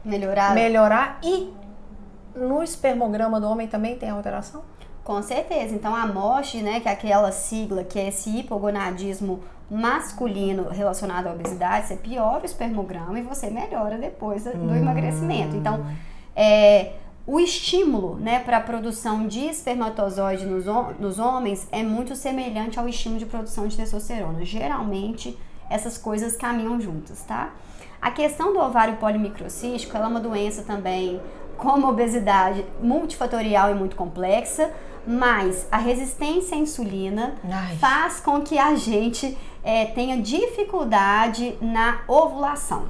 [0.04, 0.54] melhorar?
[0.54, 1.18] melhorar?
[1.22, 1.52] E
[2.34, 4.62] no espermograma do homem também tem alteração?
[5.04, 5.74] Com certeza.
[5.74, 11.32] Então a MOSH, né, que é aquela sigla que é esse hipogonadismo masculino relacionado à
[11.32, 14.74] obesidade, você piora o espermograma e você melhora depois do hum.
[14.74, 15.56] emagrecimento.
[15.56, 15.86] Então,
[16.34, 16.94] é,
[17.26, 20.64] o estímulo né, para a produção de espermatozoide nos,
[20.98, 24.44] nos homens é muito semelhante ao estímulo de produção de testosterona.
[24.44, 25.38] Geralmente,
[25.70, 27.50] essas coisas caminham juntas, tá?
[28.02, 31.20] A questão do ovário polimicrocístico é uma doença também,
[31.56, 34.70] como obesidade, multifatorial e muito complexa,
[35.06, 37.76] mas a resistência à insulina Ai.
[37.76, 42.88] faz com que a gente é, tenha dificuldade na ovulação.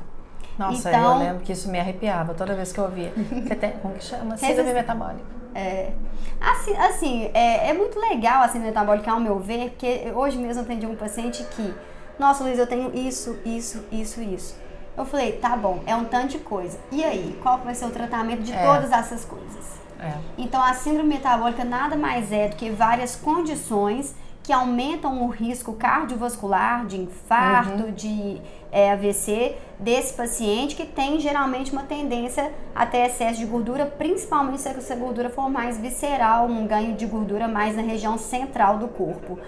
[0.59, 3.13] Nossa, então, eu lembro que isso me arrepiava toda vez que eu ouvia.
[3.17, 4.37] Você tem, como que chama?
[4.37, 5.25] Síndrome metabólica.
[5.55, 5.93] É.
[6.41, 10.61] Assim, assim é, é, muito legal a síndrome metabólica, ao meu ver, porque hoje mesmo
[10.61, 11.75] eu atendi um paciente que,
[12.21, 14.55] nossa, Luiz, eu tenho isso, isso, isso, isso.
[14.97, 16.79] Eu falei, tá bom, é um tanto de coisa.
[16.93, 18.63] E aí, qual vai ser o tratamento de é.
[18.63, 19.81] todas essas coisas?
[19.99, 20.13] É.
[20.37, 25.73] Então, a síndrome metabólica nada mais é do que várias condições que aumentam o risco
[25.73, 27.93] cardiovascular, de infarto, uhum.
[27.93, 28.41] de
[28.73, 34.61] é, AVC desse paciente que tem geralmente uma tendência a ter excesso de gordura, principalmente
[34.61, 38.89] se essa gordura for mais visceral, um ganho de gordura mais na região central do
[38.89, 39.39] corpo.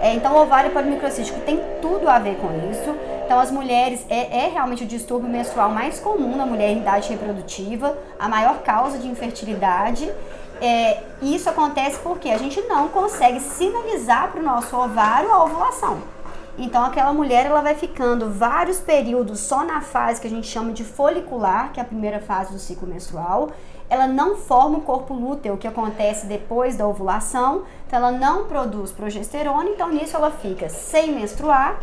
[0.00, 2.96] É, então, o ovário polimicrocístico tem tudo a ver com isso.
[3.24, 7.10] Então, as mulheres, é, é realmente o distúrbio menstrual mais comum na mulher em idade
[7.10, 10.10] reprodutiva, a maior causa de infertilidade.
[10.60, 16.02] É, isso acontece porque a gente não consegue sinalizar para o nosso ovário a ovulação.
[16.58, 20.72] Então aquela mulher ela vai ficando vários períodos só na fase que a gente chama
[20.72, 23.50] de folicular, que é a primeira fase do ciclo menstrual.
[23.88, 27.62] Ela não forma o corpo lúteo, que acontece depois da ovulação.
[27.86, 31.78] Então ela não produz progesterona, então nisso ela fica sem menstruar,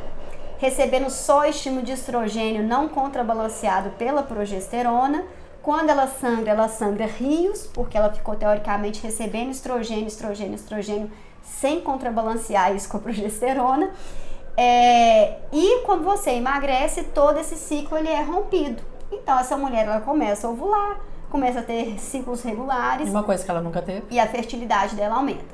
[0.60, 5.24] recebendo só estímulo de estrogênio não contrabalanceado pela progesterona.
[5.62, 11.12] Quando ela sangra, ela sangra rios, porque ela ficou teoricamente recebendo estrogênio, estrogênio, estrogênio,
[11.44, 13.92] sem contrabalancear isso com a progesterona.
[14.62, 18.84] É, e quando você emagrece, todo esse ciclo ele é rompido.
[19.10, 23.10] Então essa mulher ela começa a ovular, começa a ter ciclos regulares.
[23.10, 24.04] Uma coisa que ela nunca teve.
[24.10, 25.46] E a fertilidade dela aumenta.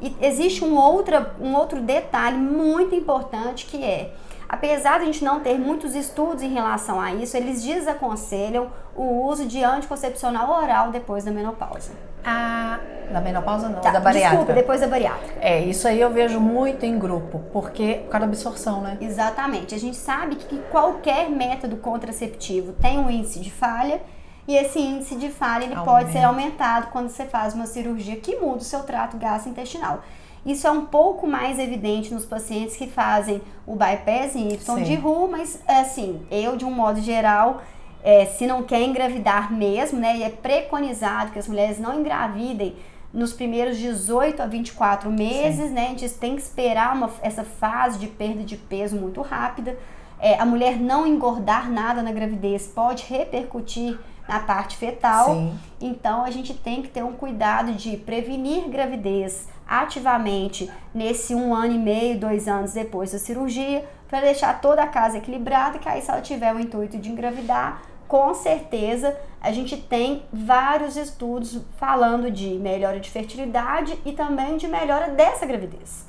[0.00, 4.14] E existe um, outra, um outro detalhe muito importante que é
[4.52, 9.24] Apesar de a gente não ter muitos estudos em relação a isso, eles desaconselham o
[9.26, 11.92] uso de anticoncepcional oral depois da menopausa.
[12.24, 12.78] Ah,
[13.12, 14.36] da menopausa não, tá, da bariátrica.
[14.36, 15.34] Desculpa, depois da bariátrica.
[15.40, 18.96] É, isso aí eu vejo muito em grupo, porque por causa da absorção, né?
[19.00, 19.74] Exatamente.
[19.74, 24.00] A gente sabe que qualquer método contraceptivo tem um índice de falha
[24.46, 28.36] e esse índice de falha ele pode ser aumentado quando você faz uma cirurgia que
[28.36, 30.02] muda o seu trato gastrointestinal.
[30.44, 34.82] Isso é um pouco mais evidente nos pacientes que fazem o bypass em Y Sim.
[34.82, 37.62] de RU, mas assim, eu de um modo geral,
[38.02, 42.76] é, se não quer engravidar mesmo, né, e é preconizado que as mulheres não engravidem
[43.12, 45.74] nos primeiros 18 a 24 meses, Sim.
[45.74, 49.76] né, a gente tem que esperar uma, essa fase de perda de peso muito rápida.
[50.18, 55.34] É, a mulher não engordar nada na gravidez pode repercutir na parte fetal.
[55.34, 55.58] Sim.
[55.80, 61.74] Então a gente tem que ter um cuidado de prevenir gravidez ativamente nesse um ano
[61.74, 66.00] e meio, dois anos depois da cirurgia, para deixar toda a casa equilibrada, que aí
[66.00, 67.82] se ela tiver o intuito de engravidar,
[68.12, 74.68] com certeza a gente tem vários estudos falando de melhora de fertilidade e também de
[74.68, 76.04] melhora dessa gravidez.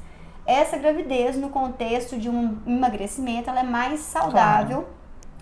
[0.45, 4.85] Essa gravidez, no contexto de um emagrecimento, ela é mais saudável,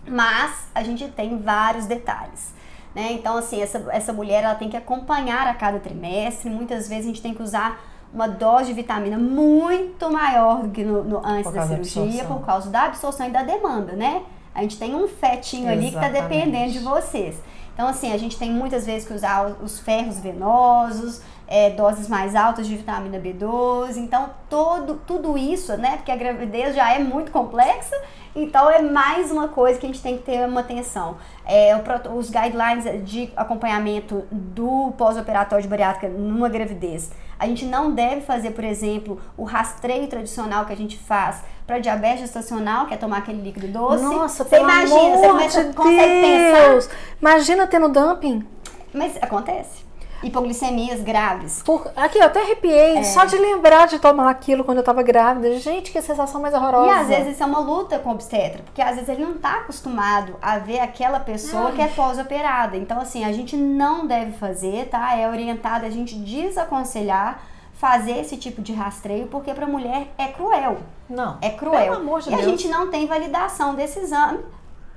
[0.05, 0.15] claro.
[0.15, 2.53] mas a gente tem vários detalhes.
[2.93, 3.13] Né?
[3.13, 6.47] Então, assim, essa, essa mulher ela tem que acompanhar a cada trimestre.
[6.47, 7.81] Muitas vezes a gente tem que usar
[8.13, 12.69] uma dose de vitamina muito maior do que no, no antes da cirurgia, por causa
[12.69, 14.21] da absorção e da demanda, né?
[14.53, 15.71] A gente tem um fetinho Exatamente.
[15.71, 17.35] ali que está dependendo de vocês.
[17.73, 22.33] Então, assim, a gente tem muitas vezes que usar os ferros venosos, é, doses mais
[22.33, 23.97] altas de vitamina B12.
[23.97, 25.97] Então, todo, tudo isso, né?
[25.97, 27.93] Porque a gravidez já é muito complexa,
[28.33, 31.17] então é mais uma coisa que a gente tem que ter uma atenção.
[31.45, 31.73] É,
[32.15, 38.51] os guidelines de acompanhamento do pós-operatório de bariátrica numa gravidez a gente não deve fazer,
[38.51, 43.17] por exemplo, o rastreio tradicional que a gente faz para diabetes gestacional, que é tomar
[43.17, 44.03] aquele líquido doce.
[44.03, 46.85] Nossa, você imagina, você começa, de consegue Deus.
[46.85, 46.99] pensar.
[47.19, 48.47] Imagina tendo dumping.
[48.93, 49.90] Mas acontece
[50.23, 51.61] hipoglicemias graves.
[51.63, 53.03] Por, aqui, eu até arrepiei, é.
[53.03, 55.57] só de lembrar de tomar aquilo quando eu tava grávida.
[55.59, 56.87] Gente, que sensação mais horrorosa.
[56.87, 59.37] E às vezes isso é uma luta com o obstetra, porque às vezes ele não
[59.37, 61.71] tá acostumado a ver aquela pessoa Ai.
[61.73, 62.77] que é pós-operada.
[62.77, 65.15] Então, assim, a gente não deve fazer, tá?
[65.15, 67.41] É orientado a gente desaconselhar
[67.81, 70.77] fazer esse tipo de rastreio, porque para mulher é cruel.
[71.09, 71.39] Não.
[71.41, 71.95] É cruel.
[72.19, 72.41] De e Deus.
[72.41, 74.39] a gente não tem validação desse exame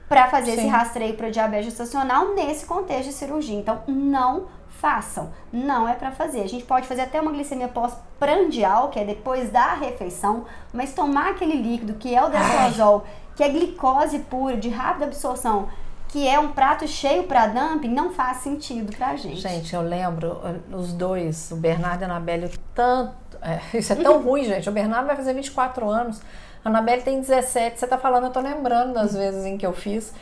[0.06, 0.58] para fazer Sim.
[0.58, 3.58] esse rastreio para diabetes gestacional nesse contexto de cirurgia.
[3.58, 4.44] Então, não
[4.84, 5.32] façam.
[5.50, 6.42] Não é para fazer.
[6.42, 10.44] A gente pode fazer até uma glicemia pós-prandial, que é depois da refeição,
[10.74, 13.02] mas tomar aquele líquido que é o destrozol,
[13.34, 15.70] que é glicose pura, de rápida absorção,
[16.08, 19.40] que é um prato cheio para dumping, não faz sentido pra gente.
[19.40, 23.38] Gente, eu lembro eh, os dois, o Bernardo e a Anabelle, tanto.
[23.40, 24.68] É, isso é tão ruim, gente.
[24.68, 26.20] O Bernardo vai fazer 24 anos,
[26.62, 27.80] a Anabelle tem 17.
[27.80, 30.12] Você tá falando, eu tô lembrando das vezes em que eu fiz,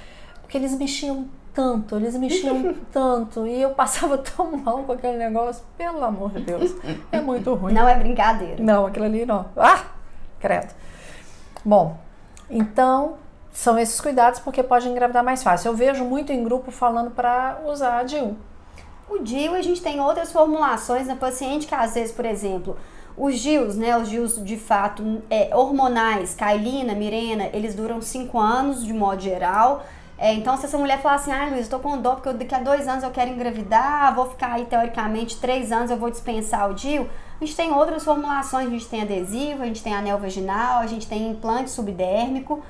[0.41, 5.63] porque eles mexiam tanto, eles mexiam tanto e eu passava tão mal com aquele negócio,
[5.77, 6.75] pelo amor de Deus,
[7.11, 7.73] é muito ruim.
[7.73, 8.63] Não é brincadeira.
[8.63, 9.47] Não, aquilo ali não.
[9.57, 9.85] Ah,
[10.41, 10.75] credo.
[11.65, 11.97] Bom,
[12.51, 13.15] então
[13.53, 15.69] são esses cuidados porque pode engravidar mais fácil.
[15.69, 18.37] Eu vejo muito em grupo falando para usar a DIU.
[19.09, 22.77] O DIU, a gente tem outras formulações na paciente que às vezes, por exemplo,
[23.17, 28.85] os DIUs, né, os DIUs de fato é, hormonais, Kailina, Mirena, eles duram 5 anos
[28.85, 29.85] de modo geral
[30.19, 32.35] É, então, se essa mulher falar assim, ah, Luiz, eu tô com dor porque eu,
[32.35, 36.11] daqui a dois anos eu quero engravidar, vou ficar aí teoricamente três anos, eu vou
[36.11, 37.09] dispensar o DIU.
[37.41, 40.87] A gente tem outras formulações, a gente tem adesivo, a gente tem anel vaginal, a
[40.87, 42.63] gente tem implante subdérmico,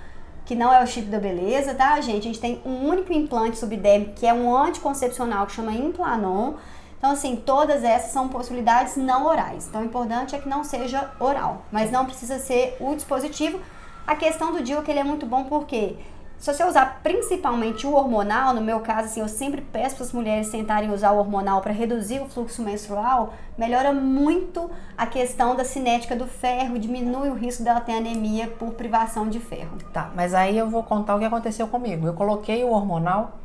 [0.47, 2.21] que não é o chip da beleza, tá, gente?
[2.21, 6.55] A gente tem um único implante subdérmico, que é um anticoncepcional, que chama Implanon.
[6.97, 9.67] Então, assim, todas essas são possibilidades não orais.
[9.69, 13.61] Então, o importante é que não seja oral, mas não precisa ser o dispositivo.
[14.07, 15.97] A questão do DIU é que ele é muito bom porque
[16.43, 20.13] se você usar principalmente o hormonal, no meu caso, assim, eu sempre peço para as
[20.13, 25.65] mulheres tentarem usar o hormonal para reduzir o fluxo menstrual, melhora muito a questão da
[25.65, 29.79] cinética do ferro, diminui o risco dela ter anemia por privação de ferro.
[29.93, 32.09] Tá, mas aí eu vou contar o que aconteceu comigo.
[32.09, 33.39] Eu coloquei o hormonal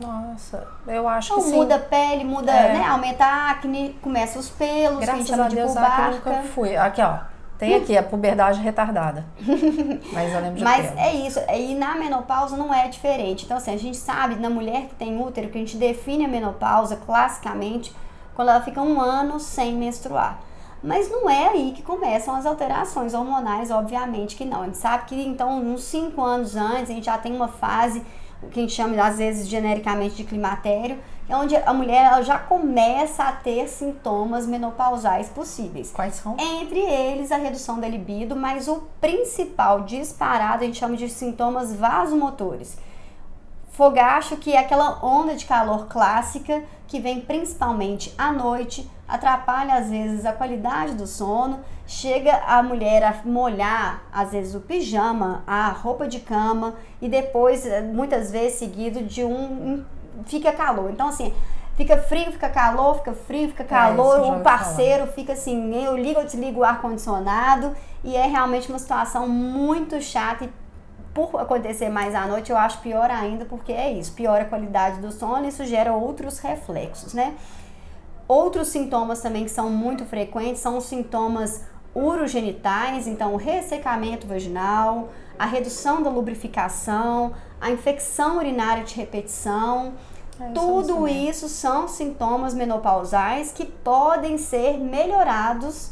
[0.00, 1.56] Nossa, eu acho então, que sim.
[1.56, 2.72] muda a pele, muda, é.
[2.74, 2.86] né?
[2.86, 6.30] Aumenta a acne, começa os pelos, Graças que a gente chama a Deus, de pubarca.
[6.30, 6.76] nunca fui.
[6.76, 7.18] Aqui, ó.
[7.58, 9.26] Tem aqui a puberdade retardada.
[10.12, 11.40] Mas eu lembro de Mas é isso.
[11.52, 13.44] E na menopausa não é diferente.
[13.44, 16.28] Então, assim, a gente sabe, na mulher que tem útero, que a gente define a
[16.28, 17.92] menopausa classicamente
[18.36, 20.38] quando ela fica um ano sem menstruar.
[20.80, 24.62] Mas não é aí que começam as alterações hormonais, obviamente que não.
[24.62, 28.04] A gente sabe que então, uns 5 anos antes, a gente já tem uma fase
[28.42, 30.98] o que a gente chama às vezes genericamente de climatério,
[31.28, 35.90] é onde a mulher ela já começa a ter sintomas menopausais possíveis.
[35.90, 36.36] Quais são?
[36.38, 41.74] Entre eles a redução da libido, mas o principal disparado a gente chama de sintomas
[41.74, 42.78] vasomotores.
[43.70, 49.90] Fogacho, que é aquela onda de calor clássica que vem principalmente à noite, atrapalha às
[49.90, 55.70] vezes a qualidade do sono, chega a mulher a molhar às vezes o pijama, a
[55.70, 59.82] roupa de cama e depois eh, muitas vezes seguido de um
[60.26, 60.90] fica calor.
[60.90, 61.32] Então assim,
[61.78, 65.12] fica frio, fica calor, fica frio, fica é, calor, é, o parceiro falar.
[65.12, 67.74] fica assim, eu ligo ou desligo o ar condicionado
[68.04, 70.50] e é realmente uma situação muito chata e
[71.14, 75.00] por acontecer mais à noite, eu acho pior ainda, porque é isso, piora a qualidade
[75.00, 77.34] do sono e isso gera outros reflexos, né?
[78.28, 81.64] Outros sintomas também que são muito frequentes são os sintomas
[81.98, 85.08] urogenitais, então o ressecamento vaginal,
[85.38, 89.94] a redução da lubrificação, a infecção urinária de repetição.
[90.40, 95.90] É, Tudo isso são sintomas menopausais que podem ser melhorados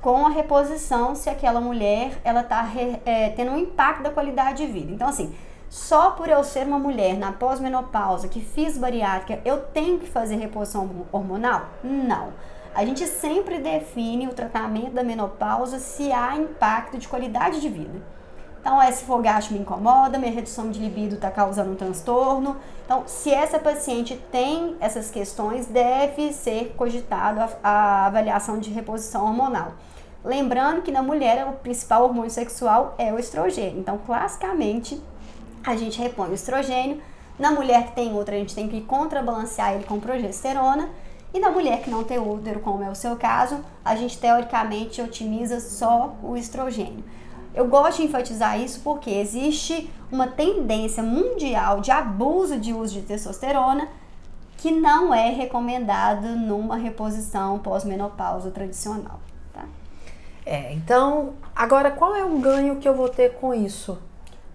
[0.00, 2.68] com a reposição se aquela mulher ela está
[3.06, 4.92] é, tendo um impacto da qualidade de vida.
[4.92, 5.34] Então, assim,
[5.70, 10.36] só por eu ser uma mulher na pós-menopausa que fiz bariátrica, eu tenho que fazer
[10.36, 11.68] reposição hormonal?
[11.82, 12.32] Não.
[12.74, 18.02] A gente sempre define o tratamento da menopausa se há impacto de qualidade de vida.
[18.60, 22.56] Então, esse fogacho me incomoda, minha redução de libido está causando um transtorno.
[22.84, 29.26] Então, se essa paciente tem essas questões, deve ser cogitado a, a avaliação de reposição
[29.26, 29.74] hormonal.
[30.24, 33.78] Lembrando que na mulher o principal hormônio sexual é o estrogênio.
[33.78, 35.00] Então, classicamente,
[35.62, 37.02] a gente repõe o estrogênio.
[37.38, 40.88] Na mulher que tem outra, a gente tem que contrabalancear ele com progesterona.
[41.34, 45.02] E na mulher que não tem útero, como é o seu caso, a gente teoricamente
[45.02, 47.02] otimiza só o estrogênio.
[47.52, 53.02] Eu gosto de enfatizar isso porque existe uma tendência mundial de abuso de uso de
[53.02, 53.88] testosterona
[54.56, 59.20] que não é recomendado numa reposição pós-menopausa tradicional.
[60.46, 63.98] É, então, agora qual é o ganho que eu vou ter com isso?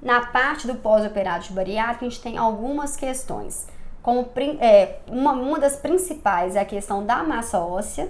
[0.01, 3.67] Na parte do pós-operário de bariátrica, a gente tem algumas questões.
[4.09, 4.27] Como,
[4.59, 8.09] é, uma, uma das principais é a questão da massa óssea.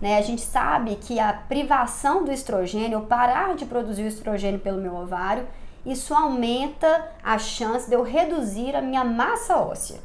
[0.00, 0.16] Né?
[0.16, 4.94] A gente sabe que a privação do estrogênio, parar de produzir o estrogênio pelo meu
[4.94, 5.48] ovário,
[5.84, 9.98] isso aumenta a chance de eu reduzir a minha massa óssea.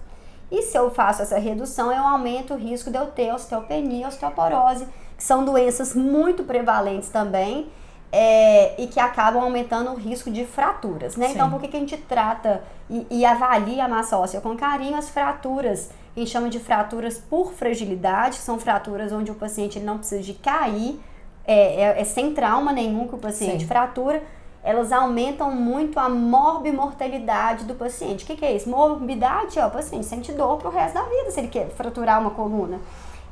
[0.50, 4.88] E se eu faço essa redução, eu aumento o risco de eu ter osteopenia osteoporose,
[5.16, 7.70] que são doenças muito prevalentes também
[8.12, 11.32] é, e que acabam aumentando o risco de fraturas, né?
[11.32, 14.96] Então, por que, que a gente trata e, e, avalia a massa óssea com carinho
[14.96, 15.92] as fraturas?
[16.16, 20.34] A gente chama de fraturas por fragilidade, são fraturas onde o paciente não precisa de
[20.34, 21.00] cair,
[21.46, 23.68] é, é, é sem trauma nenhum que o paciente Sim.
[23.68, 24.24] fratura,
[24.64, 28.24] elas aumentam muito a morbimortalidade do paciente.
[28.24, 28.68] O que, que é isso?
[28.68, 32.32] Morbidade é o paciente sente dor pro resto da vida se ele quer fraturar uma
[32.32, 32.80] coluna.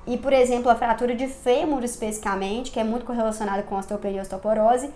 [0.05, 4.21] E, por exemplo, a fratura de fêmur especificamente, que é muito correlacionada com osteopenia e
[4.21, 4.89] osteoporose,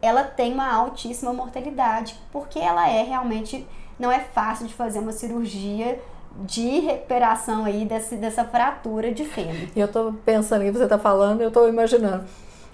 [0.00, 3.66] ela tem uma altíssima mortalidade, porque ela é realmente
[3.98, 6.00] não é fácil de fazer uma cirurgia
[6.40, 9.68] de recuperação aí desse, dessa fratura de fêmur.
[9.76, 12.24] Eu tô pensando que você tá falando, eu tô imaginando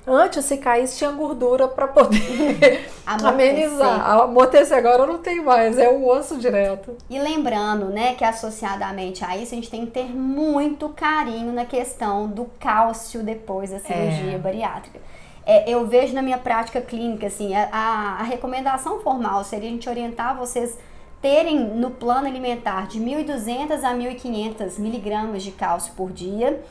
[0.08, 4.10] Antes, se caísse, tinha gordura para poder amenizar.
[4.20, 6.96] Amortecer agora não tem mais, é o osso direto.
[7.08, 11.64] E lembrando, né, que associadamente a isso, a gente tem que ter muito carinho na
[11.64, 14.38] questão do cálcio depois da cirurgia é.
[14.38, 15.00] bariátrica.
[15.44, 19.88] É, eu vejo na minha prática clínica, assim, a, a recomendação formal seria a gente
[19.88, 20.78] orientar vocês
[21.20, 26.62] terem no plano alimentar de 1.200 a 1.500 miligramas de cálcio por dia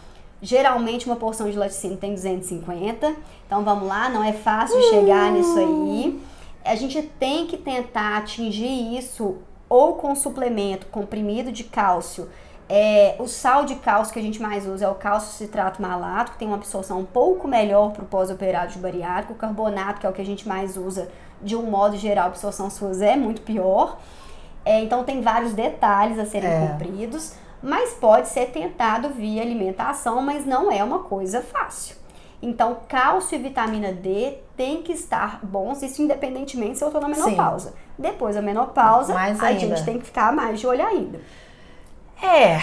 [0.41, 3.15] Geralmente uma porção de laticínio tem 250.
[3.45, 6.21] Então vamos lá, não é fácil de chegar nisso aí.
[6.63, 9.37] A gente tem que tentar atingir isso
[9.69, 12.29] ou com suplemento comprimido de cálcio.
[12.69, 16.33] É, o sal de cálcio que a gente mais usa é o cálcio citrato malato,
[16.33, 19.33] que tem uma absorção um pouco melhor para o pós-operário de bariátrico.
[19.33, 21.09] O carbonato, que é o que a gente mais usa,
[21.41, 23.97] de um modo geral, a absorção suas é muito pior.
[24.65, 26.67] É, então tem vários detalhes a serem é.
[26.67, 31.95] cumpridos mas pode ser tentado via alimentação, mas não é uma coisa fácil.
[32.41, 37.09] Então, cálcio e vitamina D tem que estar bons, isso independentemente se eu estou na
[37.09, 37.71] menopausa.
[37.71, 37.75] Sim.
[37.97, 41.19] Depois da menopausa, mais a gente tem que ficar mais de olho ainda.
[42.21, 42.59] É.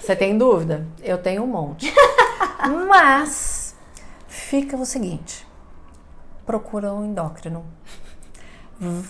[0.00, 0.86] Você tem dúvida?
[1.02, 1.92] Eu tenho um monte.
[2.88, 3.74] Mas
[4.26, 5.46] fica o seguinte:
[6.44, 7.64] procura um endócrino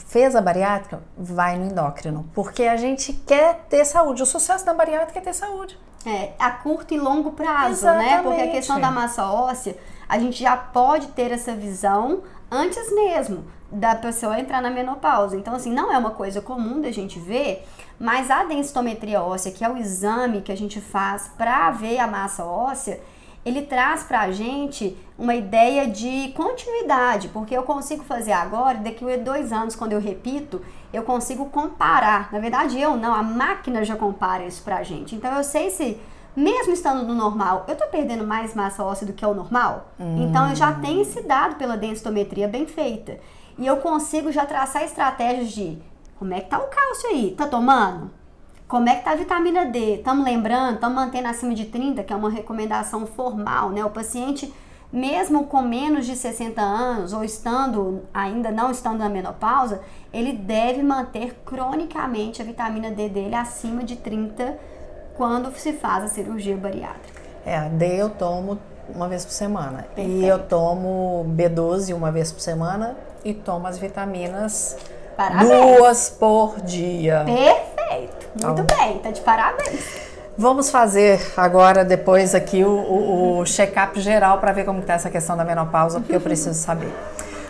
[0.06, 4.22] fez a bariátrica, vai no endócrino, porque a gente quer ter saúde.
[4.22, 5.78] O sucesso da bariátrica é ter saúde.
[6.04, 8.10] É, a curto e longo prazo, Exatamente.
[8.10, 8.22] né?
[8.22, 9.76] Porque a questão da massa óssea,
[10.08, 15.36] a gente já pode ter essa visão antes mesmo da pessoa entrar na menopausa.
[15.36, 17.66] Então, assim, não é uma coisa comum da gente ver,
[17.98, 22.06] mas a densitometria óssea, que é o exame que a gente faz para ver a
[22.06, 23.00] massa óssea,
[23.44, 29.10] ele traz para a gente uma ideia de continuidade, porque eu consigo fazer agora, daqui
[29.10, 30.60] a dois anos, quando eu repito,
[30.92, 32.32] eu consigo comparar.
[32.32, 35.14] Na verdade, eu não, a máquina já compara isso para a gente.
[35.14, 35.98] Então, eu sei se,
[36.36, 39.88] mesmo estando no normal, eu estou perdendo mais massa óssea do que o normal.
[39.98, 40.26] Hum.
[40.28, 43.18] Então, eu já tenho esse dado pela densitometria bem feita.
[43.58, 45.78] E eu consigo já traçar estratégias de
[46.18, 47.34] como é que tá o cálcio aí?
[47.36, 48.10] Tá tomando?
[48.70, 49.96] Como é que tá a vitamina D?
[49.96, 53.84] Estamos lembrando, estamos mantendo acima de 30, que é uma recomendação formal, né?
[53.84, 54.54] O paciente,
[54.92, 59.80] mesmo com menos de 60 anos ou estando ainda não estando na menopausa,
[60.12, 64.56] ele deve manter cronicamente a vitamina D dele acima de 30
[65.16, 67.20] quando se faz a cirurgia bariátrica.
[67.44, 68.56] É, a D eu tomo
[68.94, 69.82] uma vez por semana.
[69.96, 70.10] Perfeito.
[70.10, 74.76] E eu tomo B12 uma vez por semana e tomo as vitaminas
[75.16, 75.48] Parabéns.
[75.50, 77.24] duas por dia.
[77.26, 77.69] Perfeito.
[78.34, 80.10] Muito então, bem, tá de parabéns.
[80.36, 85.10] Vamos fazer agora, depois aqui, o, o, o check-up geral para ver como está essa
[85.10, 86.92] questão da menopausa, porque eu preciso saber.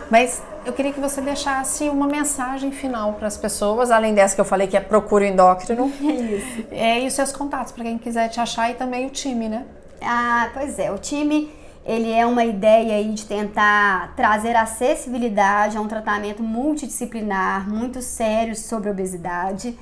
[0.09, 4.41] Mas eu queria que você deixasse uma mensagem final para as pessoas, além dessa que
[4.41, 5.87] eu falei que é procura o endócrino.
[6.01, 6.65] Isso.
[6.69, 9.65] É, e os seus contatos, para quem quiser te achar, e também o time, né?
[10.01, 10.91] Ah, pois é.
[10.91, 11.49] O time,
[11.85, 18.55] ele é uma ideia aí de tentar trazer acessibilidade a um tratamento multidisciplinar, muito sério
[18.55, 19.77] sobre obesidade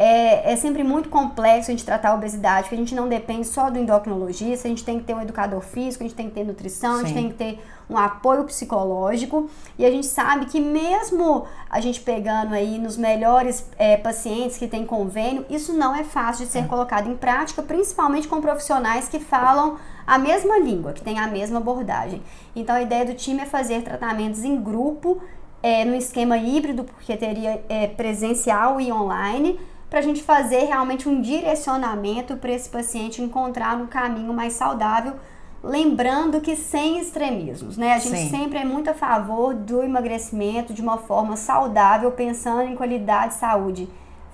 [0.00, 3.48] é, é, sempre muito complexo a gente tratar a obesidade, porque a gente não depende
[3.48, 6.36] só do endocrinologista, a gente tem que ter um educador físico, a gente tem que
[6.36, 7.02] ter nutrição, Sim.
[7.02, 9.50] a gente tem que ter um apoio psicológico.
[9.76, 14.68] E a gente sabe que mesmo a gente pegando aí nos melhores é, pacientes que
[14.68, 16.62] têm convênio, isso não é fácil de ser é.
[16.68, 21.58] colocado em prática, principalmente com profissionais que falam a mesma língua, que têm a mesma
[21.58, 22.22] abordagem.
[22.54, 25.20] Então a ideia do time é fazer tratamentos em grupo,
[25.60, 29.58] é, no esquema híbrido, porque teria é, presencial e online
[29.88, 35.14] para a gente fazer realmente um direcionamento para esse paciente encontrar um caminho mais saudável
[35.62, 37.94] lembrando que sem extremismos, né?
[37.94, 38.30] A gente Sim.
[38.30, 43.40] sempre é muito a favor do emagrecimento de uma forma saudável, pensando em qualidade de
[43.40, 43.88] saúde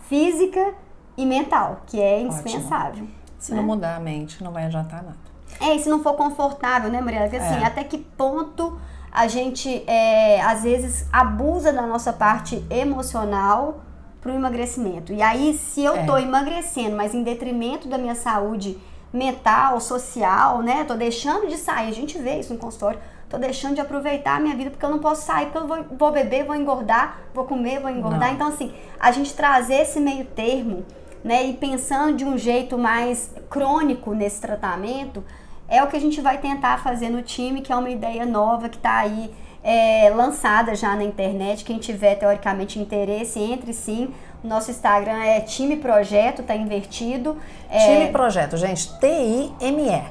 [0.08, 0.74] física
[1.16, 3.04] e mental, que é indispensável.
[3.04, 3.08] Ótimo.
[3.38, 3.56] Se né?
[3.58, 5.16] não mudar a mente, não vai adiantar nada.
[5.60, 7.26] É, e se não for confortável, né, Mariana?
[7.28, 7.64] Porque assim, é.
[7.64, 8.78] até que ponto
[9.10, 13.83] a gente é, às vezes abusa da nossa parte emocional
[14.24, 15.12] para o emagrecimento.
[15.12, 16.06] E aí, se eu é.
[16.06, 18.78] tô emagrecendo, mas em detrimento da minha saúde
[19.12, 20.82] mental, social, né?
[20.84, 22.98] Tô deixando de sair, a gente vê isso no consultório.
[23.28, 25.84] Tô deixando de aproveitar a minha vida porque eu não posso sair, porque eu vou,
[25.98, 28.28] vou beber, vou engordar, vou comer, vou engordar.
[28.28, 28.34] Não.
[28.34, 30.86] Então, assim, a gente trazer esse meio termo,
[31.22, 31.44] né?
[31.44, 35.22] E pensando de um jeito mais crônico nesse tratamento,
[35.68, 38.70] é o que a gente vai tentar fazer no time, que é uma ideia nova
[38.70, 39.30] que está aí
[39.64, 41.64] é, lançada já na internet.
[41.64, 44.12] Quem tiver teoricamente interesse, entre sim.
[44.44, 47.38] O nosso Instagram é Time Projeto, tá invertido.
[47.70, 47.78] É...
[47.78, 50.02] Time Projeto, gente, T-I-M-E.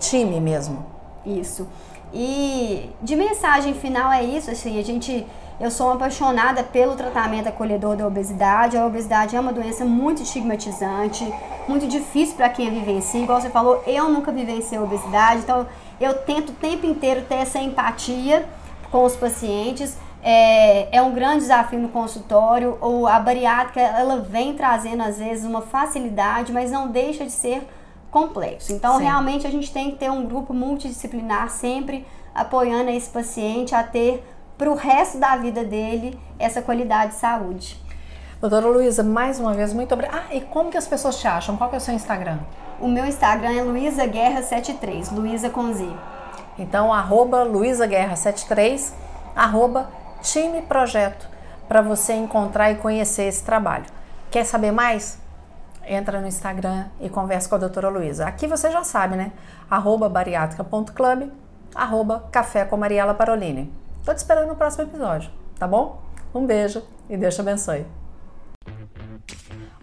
[0.00, 0.84] Time mesmo.
[1.24, 1.68] Isso.
[2.12, 5.24] E de mensagem final é isso, assim, a gente
[5.58, 8.76] eu sou apaixonada pelo tratamento acolhedor da obesidade.
[8.76, 11.32] A obesidade é uma doença muito estigmatizante,
[11.66, 13.22] muito difícil para quem a vivencia.
[13.22, 15.66] Igual você falou, eu nunca vivenciei a obesidade, então
[15.98, 18.46] eu tento o tempo inteiro ter essa empatia
[18.90, 19.96] com os pacientes.
[20.22, 22.78] É, é um grande desafio no consultório.
[22.80, 27.66] Ou a bariátrica ela vem trazendo às vezes uma facilidade, mas não deixa de ser
[28.10, 28.72] complexo.
[28.72, 29.04] Então, Sim.
[29.04, 34.24] realmente a gente tem que ter um grupo multidisciplinar sempre apoiando esse paciente a ter
[34.56, 37.80] para o resto da vida dele essa qualidade de saúde.
[38.40, 40.24] Doutora Luísa, mais uma vez, muito obrigada.
[40.28, 41.56] Ah, e como que as pessoas te acham?
[41.56, 42.38] Qual que é o seu Instagram?
[42.78, 45.88] O meu Instagram é Luísa Guerra 73, Luísa com Z.
[46.58, 48.94] Então, arroba Luísa Guerra 73,
[49.34, 49.90] arroba
[50.22, 51.28] Time Projeto,
[51.68, 53.84] para você encontrar e conhecer esse trabalho.
[54.30, 55.18] Quer saber mais?
[55.86, 58.26] Entra no Instagram e conversa com a doutora Luísa.
[58.26, 59.32] Aqui você já sabe, né?
[59.70, 61.30] Arroba bariátrica.club,
[61.74, 63.72] arroba café com Mariela Parolini.
[64.04, 66.00] Tô te esperando no próximo episódio, tá bom?
[66.34, 67.86] Um beijo e Deus te abençoe.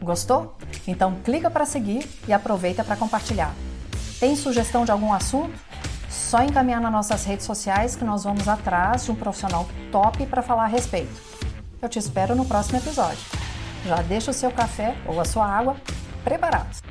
[0.01, 0.55] Gostou?
[0.85, 3.53] Então clica para seguir e aproveita para compartilhar.
[4.19, 5.57] Tem sugestão de algum assunto?
[6.13, 10.43] Só encaminhar nas nossas redes sociais que nós vamos atrás de um profissional top para
[10.43, 11.11] falar a respeito.
[11.81, 13.25] Eu te espero no próximo episódio.
[13.83, 15.75] Já deixa o seu café ou a sua água
[16.23, 16.81] preparados.